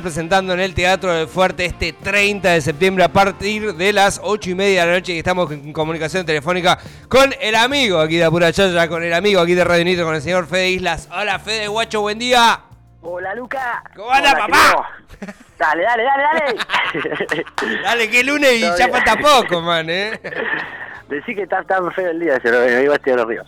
[0.00, 4.48] presentando en el Teatro del Fuerte este 30 de septiembre a partir de las 8
[4.48, 6.78] y media de la noche y estamos en comunicación telefónica
[7.10, 10.14] con el amigo aquí de Apura Chaya, con el amigo aquí de Radio Nitro, con
[10.14, 11.10] el señor Fede Islas.
[11.12, 12.60] Hola Fede Guacho, buen día.
[13.02, 13.84] Hola Luca.
[13.94, 14.92] ¿Cómo anda, papá?
[15.58, 17.44] Dale, dale, dale, dale.
[17.82, 20.18] Dale, que lunes y ya falta poco, man, ¿eh?
[21.10, 23.46] Decí que está tan feo el día, se lo iba a estirar ríos.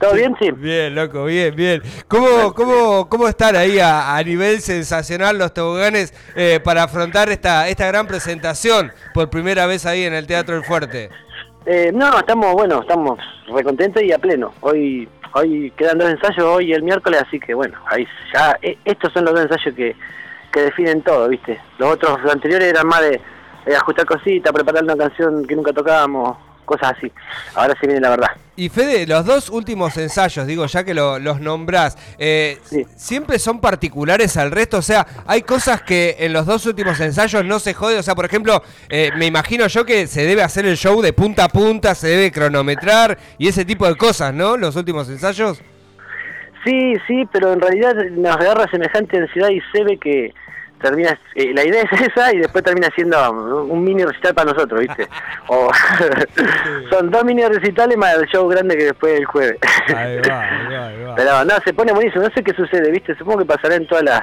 [0.00, 0.50] ¿Todo bien, sí?
[0.50, 1.82] Bien, loco, bien, bien.
[2.08, 7.68] ¿Cómo, cómo, cómo están ahí a, a nivel sensacional los toboganes eh, para afrontar esta,
[7.68, 11.10] esta gran presentación por primera vez ahí en el Teatro del Fuerte?
[11.64, 14.52] Eh, no, estamos, bueno, estamos recontentos y a pleno.
[14.60, 18.76] Hoy hoy quedan dos ensayos, hoy y el miércoles, así que bueno, ahí ya, eh,
[18.84, 19.96] estos son los dos ensayos que,
[20.52, 21.58] que definen todo, ¿viste?
[21.78, 23.20] Los otros los anteriores eran más de
[23.74, 26.36] ajustar cositas, preparar una canción que nunca tocábamos,
[26.72, 27.10] cosas así.
[27.54, 28.28] Ahora sí viene la verdad.
[28.54, 32.86] Y Fede, los dos últimos ensayos, digo, ya que lo- los nombrás, eh, Sí.
[32.96, 34.76] ¿siempre son particulares al resto?
[34.78, 37.98] O sea, hay cosas que en los dos últimos ensayos no se jode.
[37.98, 41.12] O sea, por ejemplo, eh, me imagino yo que se debe hacer el show de
[41.12, 44.56] punta a punta, se debe cronometrar y ese tipo de cosas, ¿no?
[44.58, 45.62] Los últimos ensayos.
[46.64, 50.32] Sí, sí, pero en realidad nos agarra semejante ansiedad y se ve que
[50.82, 53.32] termina, eh, la idea es esa y después termina siendo
[53.64, 55.08] un mini recital para nosotros, ¿viste?
[55.48, 55.70] O
[56.90, 59.58] son dos mini recitales más el show grande que después el jueves.
[59.88, 61.14] Ahí va, ahí va, ahí va.
[61.14, 63.14] Pero no, se pone buenísimo, no sé qué sucede, ¿viste?
[63.16, 64.22] Supongo que pasará en todas las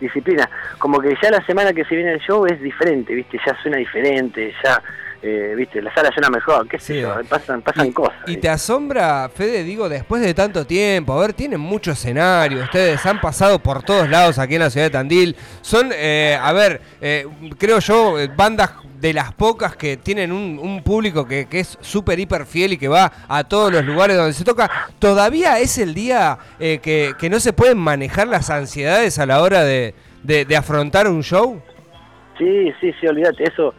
[0.00, 0.48] disciplinas.
[0.78, 3.38] Como que ya la semana que se viene el show es diferente, ¿viste?
[3.46, 4.82] Ya suena diferente, ya,
[5.22, 5.80] eh, ¿viste?
[5.82, 7.00] La sala suena mejor, qué sé Sí.
[7.00, 8.16] yo, pasan, pasan y, cosas.
[8.26, 13.04] y te asombra, Fede, digo, después de tanto tiempo, a ver, tienen mucho escenario, ustedes
[13.06, 16.80] han pasado por todos lados aquí en la ciudad de Tandil, son, eh, a ver,
[17.00, 17.26] eh,
[17.58, 22.18] creo yo, bandas de las pocas que tienen un, un público que, que es súper,
[22.18, 25.92] hiper fiel y que va a todos los lugares donde se toca, ¿todavía es el
[25.92, 30.44] día eh, que, que no se pueden manejar las ansiedades a la hora de, de-
[30.46, 31.60] de afrontar un show?
[32.38, 33.74] Sí, sí, sí, olvídate, eso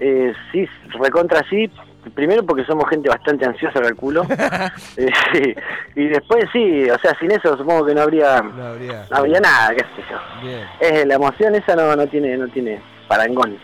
[0.00, 0.66] eh, sí,
[0.98, 1.70] recontra sí,
[2.14, 4.22] primero porque somos gente bastante ansiosa, calculo,
[4.96, 5.54] Eh, sí,
[5.94, 9.06] y después sí, o sea, sin eso supongo que no habría, No habría.
[9.10, 10.18] no habría nada, qué sé yo.
[10.42, 10.66] Bien.
[10.80, 13.56] Es, la emoción esa no, no tiene, no tiene parangón.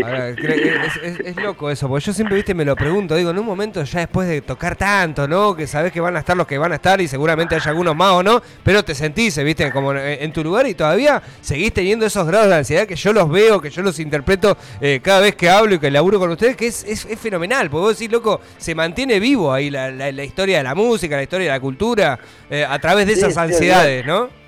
[0.00, 3.38] Ahora, es, es- es loco eso, porque yo siempre, viste, me lo pregunto, digo, en
[3.38, 5.54] un momento ya después de tocar tanto, ¿no?
[5.54, 7.94] Que sabés que van a estar los que van a estar y seguramente hay algunos
[7.94, 11.72] más o no, pero te sentís, viste, como en, en tu lugar y todavía seguís
[11.72, 15.20] teniendo esos grados de ansiedad que yo los veo, que yo los interpreto eh, cada
[15.20, 17.98] vez que hablo y que laburo con ustedes, que es, es- es fenomenal, porque vos
[17.98, 21.46] decís, loco, se mantiene vivo ahí la, la- la historia de la música, la historia
[21.48, 22.18] de la cultura,
[22.50, 24.41] eh, a través de esas sí, ansiedades, ¿no?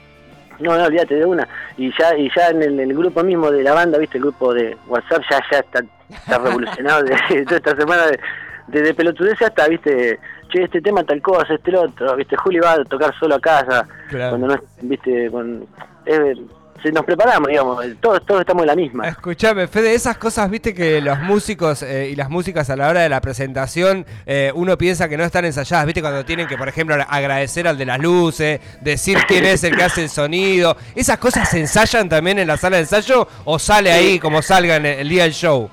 [0.61, 1.47] No, no, olvídate de una.
[1.77, 4.77] Y ya y ya en el, grupo mismo de la banda, viste, el grupo de
[4.87, 8.19] WhatsApp ya ya está, está revolucionado de, toda esta semana de,
[8.69, 10.19] de, de pelotudez hasta, viste,
[10.53, 13.87] che, este tema tal cosa, este otro, viste, Juli va a tocar solo a casa,
[14.09, 14.31] Claro.
[14.31, 15.67] cuando no, es- viste, con...
[16.05, 16.37] se
[16.93, 19.09] nos preparamos, digamos, todos, todos estamos en la misma.
[19.09, 23.01] Escuchame, Fede, esas cosas, viste que los músicos eh, y las músicas a la hora
[23.01, 26.69] de la presentación, eh, uno piensa que no están ensayadas, viste cuando tienen que, por
[26.69, 30.77] ejemplo, agradecer al de las luces, decir quién es el que hace el sonido.
[30.95, 34.77] ¿Esas cosas se ensayan también en la sala de ensayo o sale ahí como salga
[34.77, 35.71] en el, día del show?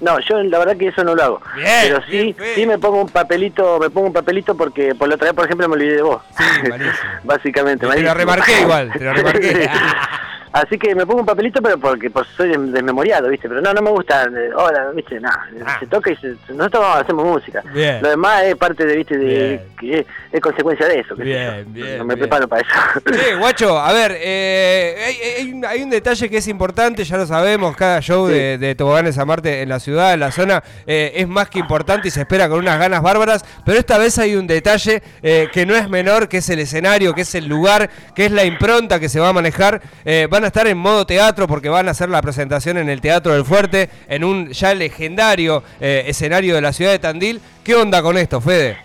[0.00, 1.42] No, yo la verdad que eso no lo hago.
[1.54, 5.08] Bien, pero sí, bien, sí me pongo un papelito, me pongo un papelito porque por
[5.08, 6.22] la otra vez, por ejemplo, me olvidé de vos.
[6.38, 6.70] Sí.
[7.24, 7.86] Básicamente.
[7.86, 9.68] Te lo remarqué igual, te lo remarqué.
[10.52, 13.48] Así que me pongo un papelito, pero porque pues, soy des- desmemoriado, ¿viste?
[13.48, 14.24] Pero no, no me gusta.
[14.24, 15.20] eh, Hola, ¿viste?
[15.20, 15.76] Nada, Ah.
[15.78, 17.62] se toca y se, nosotros hacemos música.
[17.72, 18.02] Bien.
[18.02, 19.16] Lo demás es parte de, ¿viste?
[19.16, 21.14] De, que es, es consecuencia de eso.
[21.14, 21.72] Bien, yo.
[21.84, 22.28] bien, No me bien.
[22.28, 23.00] preparo para eso.
[23.12, 27.16] Sí, guacho, a ver, eh, hay, hay un, hay un detalle que es importante, ya
[27.16, 28.34] lo sabemos, cada show Sí.
[28.34, 31.58] de, de Toboganes a Marte en la ciudad, en la zona, eh, es más que
[31.60, 35.48] importante y se espera con unas ganas bárbaras, pero esta vez hay un detalle eh,
[35.52, 38.44] que no es menor, que es el escenario, que es el lugar, que es la
[38.44, 39.80] impronta que se va a manejar.
[40.04, 43.02] Eh, van a estar en modo teatro porque van a hacer la presentación en el
[43.02, 47.42] Teatro del Fuerte, en un ya legendario eh, escenario de la ciudad de Tandil.
[47.62, 48.78] ¿Qué onda con esto, Fede?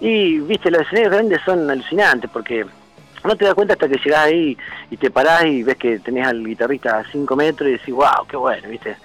[0.00, 2.64] Y, viste, los escenarios grandes son alucinantes porque
[3.22, 4.56] no te das cuenta hasta que llegás ahí
[4.90, 8.26] y te parás y ves que tenés al guitarrista a 5 metros y decís, wow,
[8.26, 8.96] qué bueno, viste.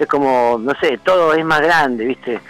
[0.00, 2.40] Es como, no sé, todo es más grande, viste.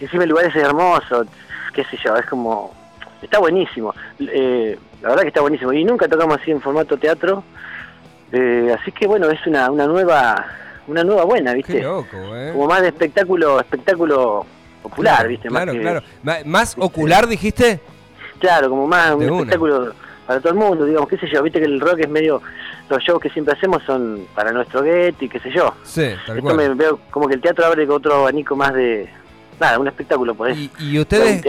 [0.00, 1.26] Encima el lugar es hermoso,
[1.74, 2.72] qué sé yo, es como,
[3.20, 3.92] está buenísimo.
[4.20, 5.72] Eh, la verdad que está buenísimo.
[5.72, 7.42] Y nunca tocamos así en formato teatro.
[8.32, 10.46] Eh, así que bueno, es una, una nueva,
[10.86, 11.74] una nueva buena, viste.
[11.78, 12.50] Qué loco, ¿eh?
[12.52, 14.46] Como más de espectáculo, espectáculo
[14.82, 15.48] popular, viste.
[15.48, 16.02] Claro, más que- claro.
[16.22, 17.80] Ma- ¿Más ocular dijiste?
[18.38, 19.36] Claro, como más un una.
[19.42, 19.92] espectáculo
[20.26, 22.40] para todo el mundo, digamos, qué sé yo, viste que el rock es medio,
[22.88, 25.74] los shows que siempre hacemos son para nuestro get y qué sé yo.
[25.82, 26.56] Sí, tal Esto cual.
[26.56, 29.08] me veo como que el teatro abre otro abanico más de,
[29.60, 30.60] nada, un espectáculo por eso.
[30.78, 31.42] ¿Y, ustedes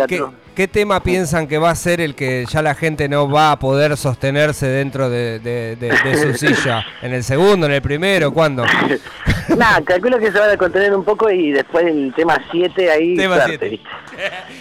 [0.56, 3.60] ¿qué, tema piensan que va a ser el que ya la gente no va a
[3.60, 5.78] poder sostenerse dentro de,
[6.22, 6.86] su silla?
[7.02, 8.64] ¿En el segundo, en el primero, cuándo?
[9.58, 13.16] Nada, calculo que se van a contener un poco y después el tema 7 ahí.
[13.16, 13.80] Tema 7.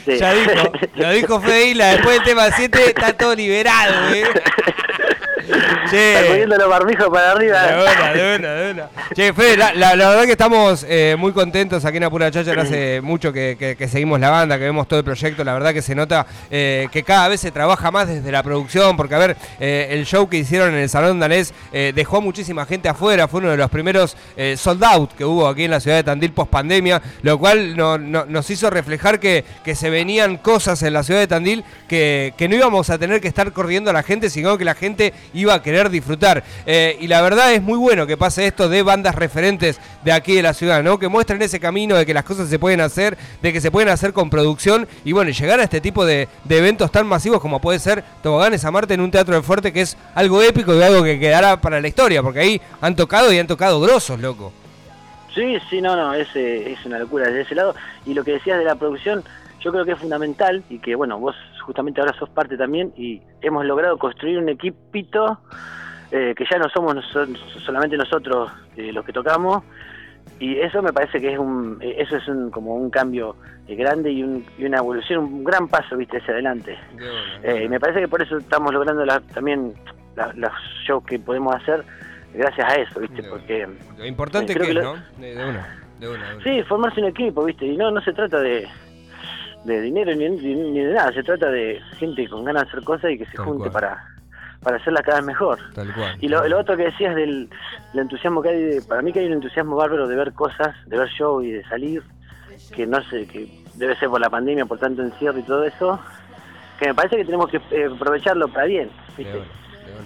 [0.06, 4.24] Ya dijo, lo dijo Feila, después del tema 7 está todo liberado, ¿eh?
[5.90, 6.24] Che.
[6.28, 7.62] poniendo los barbijos para arriba.
[7.62, 8.88] De una, de una, de una.
[9.14, 12.52] Che, Fede, la, verdad que estamos eh, muy contentos aquí en Apura Chacha.
[12.60, 15.44] Hace mucho que, seguimos la banda, que vemos todo el proyecto.
[15.44, 18.96] La verdad que se nota eh, que cada vez se trabaja más desde la producción.
[18.96, 22.66] Porque, a ver, eh, el show que hicieron en el Salón Danés dejó a muchísima
[22.66, 23.28] gente afuera.
[23.28, 24.16] Fue uno de los primeros
[24.56, 27.02] sold out que hubo aquí en la ciudad de Tandil post pandemia.
[27.22, 31.64] Lo cual nos hizo reflejar que, que, se venían cosas en la ciudad de Tandil
[31.88, 34.74] que, que no íbamos a tener que estar corriendo a la gente, sino que la
[34.74, 36.42] gente iba a querer disfrutar.
[36.66, 40.34] Eh, y la verdad es muy bueno que pase esto de bandas referentes de aquí
[40.34, 40.98] de la ciudad, ¿no?
[40.98, 43.88] Que muestren ese camino de que las cosas se pueden hacer, de que se pueden
[43.88, 47.78] hacer con producción y bueno, llegar a este tipo de, eventos tan masivos como puede
[47.78, 51.02] ser Toboganes a Marte en un teatro de fuerte que es algo épico y algo
[51.02, 54.52] que quedará para la historia, porque ahí han tocado y han tocado grosos, loco.
[55.34, 57.74] Sí, sí, no, no, es, eh, es una locura desde ese lado.
[58.04, 59.22] Y lo que decías de la producción,
[59.60, 63.20] yo creo que es fundamental y que, bueno, vos justamente ahora sos parte también y
[63.40, 65.38] hemos logrado construir un equipito
[66.12, 66.96] eh, que ya no somos
[67.64, 69.62] solamente nosotros eh, los que tocamos.
[70.40, 73.36] Y eso me parece que es un eh, eso es un, como un cambio
[73.68, 74.24] grande y,
[74.64, 76.76] una evolución un gran paso viste hacia adelante.
[77.42, 79.74] Me parece que por eso estamos logrando también
[80.34, 80.52] los
[80.84, 81.84] shows que podemos hacer
[82.34, 84.96] gracias a eso viste porque lo importante que, es, ¿no?
[85.18, 88.68] De, una, de, una, sí formarse un equipo viste y no no se trata de
[89.64, 93.18] de dinero ni, de nada, se trata de gente con ganas de hacer cosas y
[93.18, 94.02] que se junte para
[94.62, 95.58] para hacerla cada vez mejor.
[96.20, 97.48] Y lo, otro que decías del,
[97.94, 101.08] entusiasmo que hay, para mí que hay un entusiasmo bárbaro de ver cosas, de ver
[101.08, 102.02] show y de salir,
[102.74, 105.98] que no sé, que debe ser por la pandemia, por tanto encierro y todo eso,
[106.78, 109.42] que me parece que tenemos que eh, aprovecharlo para bien, ¿viste?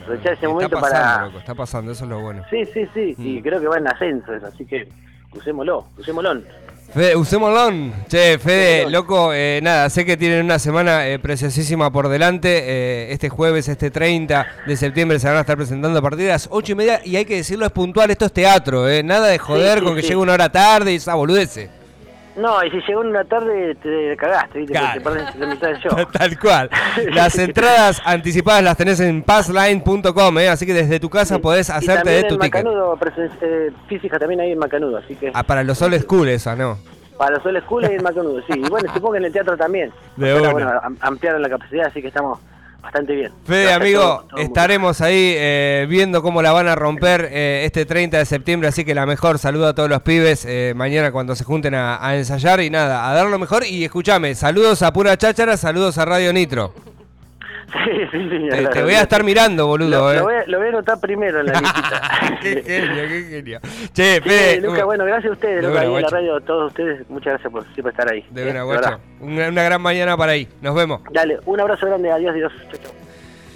[0.03, 1.29] Aprovechar ese momento para...
[1.37, 2.43] está pasando, eso es lo bueno.
[2.51, 3.43] Sí, sí, sí, y mm.
[3.43, 4.89] creo que va en ascenso eso, así que
[5.33, 6.43] usémoslo, usémoslo.
[6.93, 7.93] Fede, usémoslo.
[8.09, 12.63] Che, Fede, loco, eh, nada, sé que tienen una semana eh, preciosísima por delante.
[12.65, 16.33] Eh, este jueves, este 30 de septiembre, se van a estar presentando a partir de
[16.33, 17.01] las 8 y media.
[17.05, 20.17] Y hay que decirlo, es puntual, esto es teatro, nada de joder con que llegue
[20.17, 21.84] una hora tarde y esa boludece.
[22.37, 24.79] No, y si llegó en una tarde te cagaste, ¿viste?
[24.95, 25.93] Te perdés la mitad del show.
[26.13, 26.71] Tal cual.
[27.13, 30.49] Las entradas anticipadas las tenés en passline.com, ¿eh?
[30.49, 32.65] así que desde tu casa podés hacerte de tu ticket.
[32.65, 32.99] Macanudo,
[33.41, 35.31] eh, física también hay en Macanudo, así que...
[35.33, 36.79] Ah, para los old school esa, ¿no?
[37.17, 38.59] Para los old school y en Macanudo, sí.
[38.59, 39.91] Y bueno, supongo que en el teatro también.
[40.17, 42.41] De Pero, bueno, ampliaron la capacidad, así que estamos
[42.85, 43.33] bastante bien.
[43.47, 48.25] Fede, amigo, estaremos ahí eh, viendo cómo la van a romper eh, este 30 de
[48.27, 51.75] septiembre, así que la mejor, saludo a todos los pibes eh, mañana cuando se junten
[51.75, 55.57] a, a, ensayar y nada, a dar lo mejor y escúchame, saludos a Pura Cháchara,
[55.57, 56.84] saludos a Radio Nitro.
[57.85, 58.49] Sí, sí, sí.
[58.73, 59.89] Te, voy a estar mirando, boludo.
[59.91, 60.45] Lo, eh.
[60.47, 62.39] lo, voy, a, anotar primero en la listita.
[62.43, 63.61] qué genio, qué genio.
[63.93, 64.61] Che, Fede.
[64.61, 67.09] Luca, bueno, gracias a ustedes, Luca, ahí en la radio, a todos ustedes.
[67.11, 68.25] Muchas gracias por siempre estar ahí.
[68.31, 69.01] De una, guacho.
[69.21, 70.49] Una, una, gran mañana para ahí.
[70.61, 71.01] Nos vemos.
[71.13, 72.11] Dale, un abrazo grande.
[72.11, 72.53] Adiós, Dios.
[72.71, 72.93] Chau,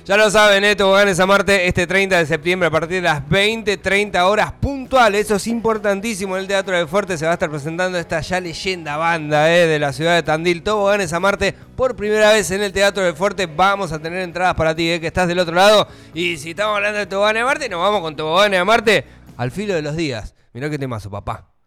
[0.05, 3.27] Ya lo saben, Neto Ganes a Marte este 30 de septiembre a partir de las
[3.29, 4.53] 20, 30 horas
[4.91, 6.35] Eso es importantísimo.
[6.37, 9.67] En el Teatro de Fuerte se va a estar presentando esta ya leyenda banda eh,
[9.67, 10.63] de la ciudad de Tandil.
[10.63, 13.47] Toboganes a Marte por primera vez en el Teatro de Fuerte.
[13.47, 15.87] Vamos a tener entradas para ti, eh, que estás del otro lado.
[16.15, 19.05] Y si estamos hablando de Toboganes a Marte, nos vamos con Toboganes a Marte
[19.37, 20.35] al filo de los días.
[20.55, 21.58] Mirá qué temazo, papá.